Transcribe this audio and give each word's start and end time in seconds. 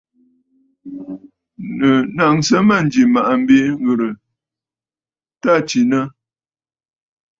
Nɨ̀ 1.77 1.93
naŋsə 2.15 2.57
mânjì 2.67 3.01
M̀màꞌàmb 3.07 3.49
ŋ̀ghɨrə 3.73 4.09
t 5.41 5.43
à 5.53 5.55
tsinə!. 5.67 5.99